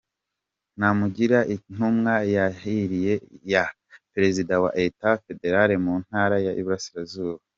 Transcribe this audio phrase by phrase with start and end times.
[0.79, 3.13] Namugira intumwa yihariye
[3.53, 3.63] ya
[4.13, 7.41] Perezida wa Etat federale mu ntara y’Iburasirazuba